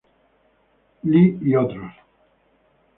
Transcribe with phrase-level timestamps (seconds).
[1.11, 1.21] Li
[1.53, 1.79] "et al".